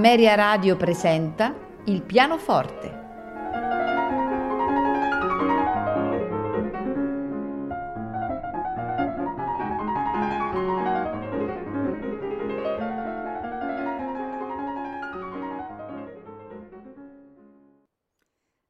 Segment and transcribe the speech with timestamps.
[0.00, 2.88] Ameria Radio presenta Il pianoforte.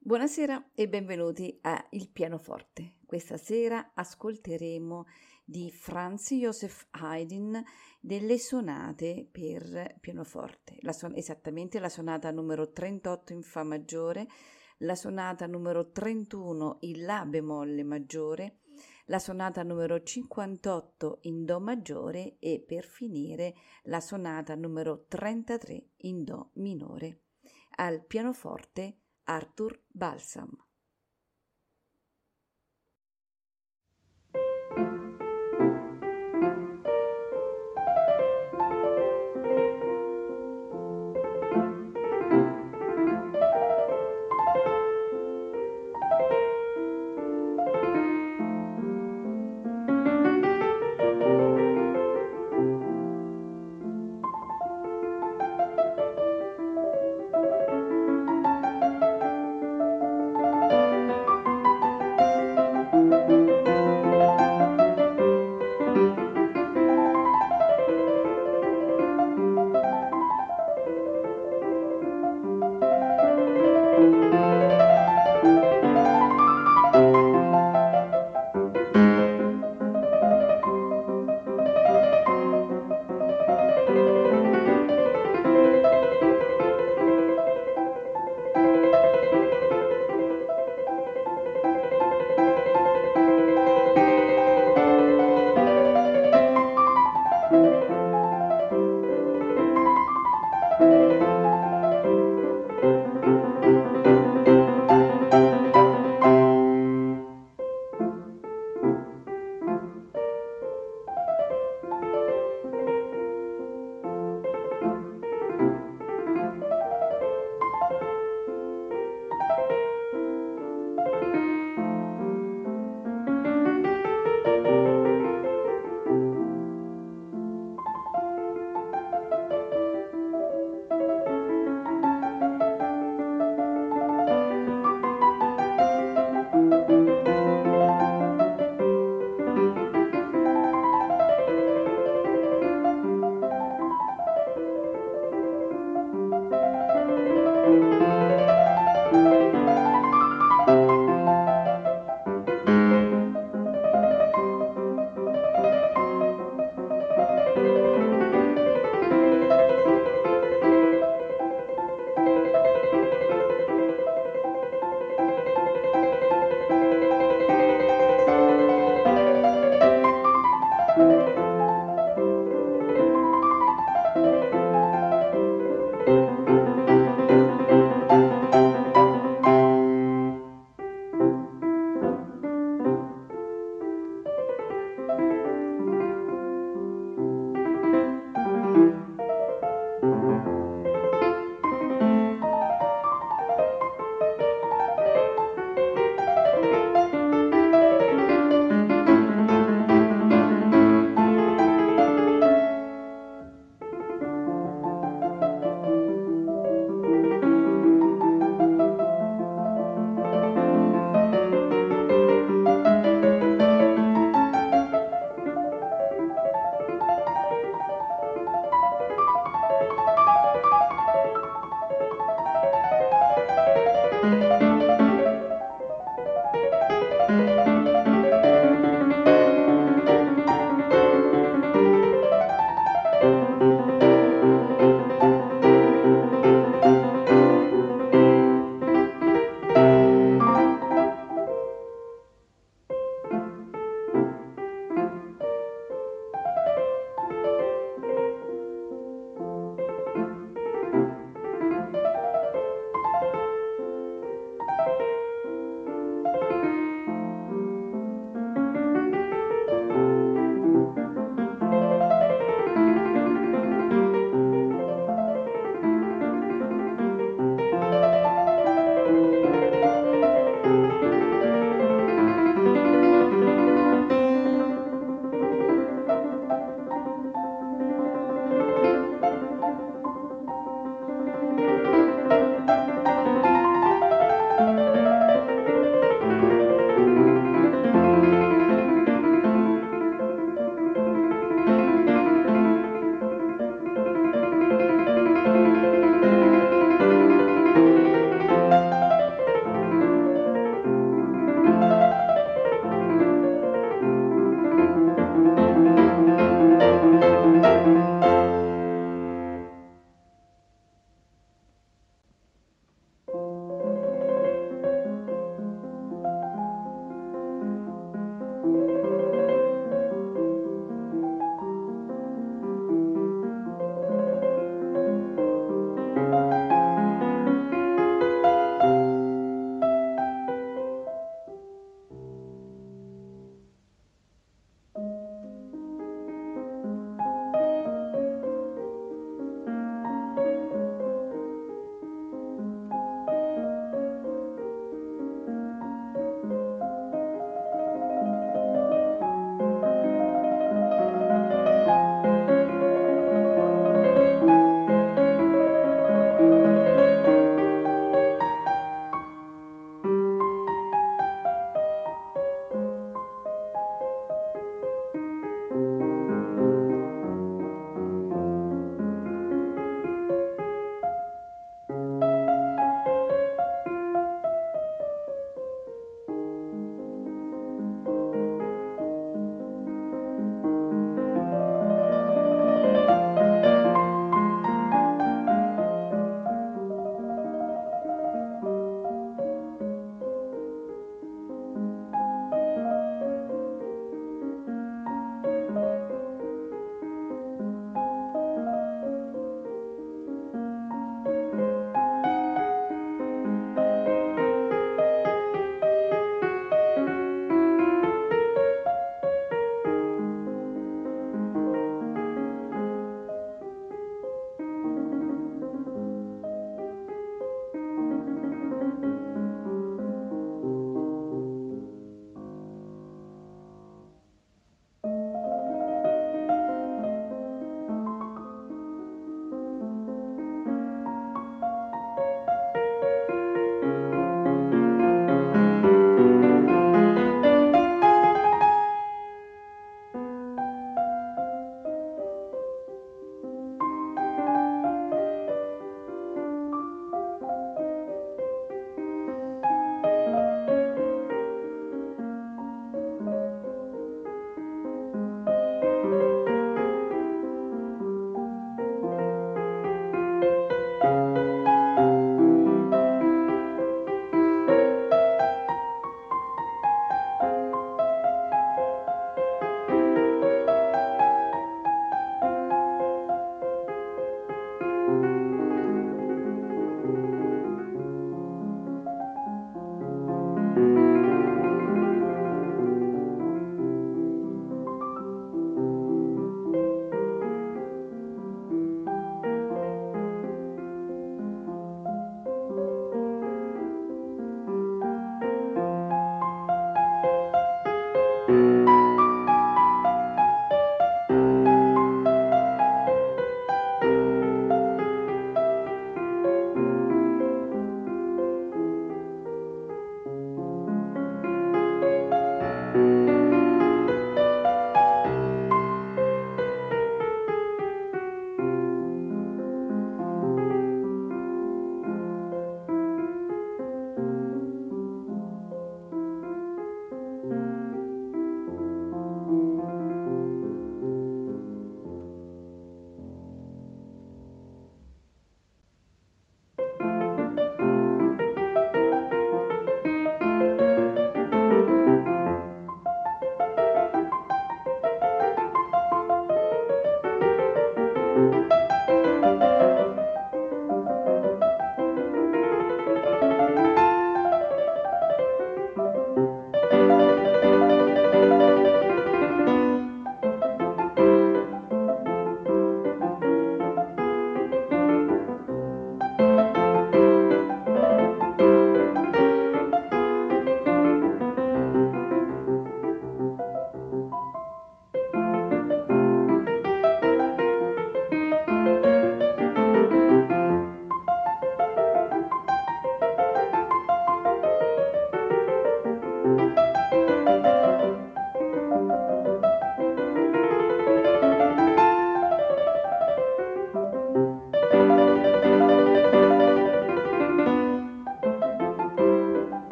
[0.00, 2.94] Buonasera e benvenuti a Il pianoforte.
[3.06, 5.06] Questa sera ascolteremo
[5.50, 7.60] di Franz Joseph Haydn
[7.98, 14.28] delle sonate per pianoforte, la son- esattamente la sonata numero 38 in Fa maggiore,
[14.78, 18.60] la sonata numero 31 in La bemolle maggiore,
[19.06, 23.54] la sonata numero 58 in Do maggiore e per finire
[23.84, 27.22] la sonata numero 33 in Do minore.
[27.78, 30.69] Al pianoforte Arthur Balsam.